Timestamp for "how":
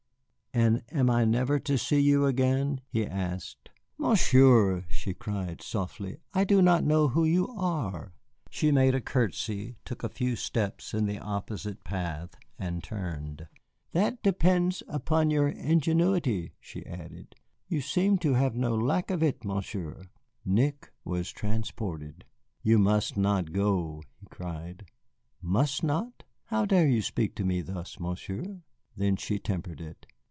26.47-26.65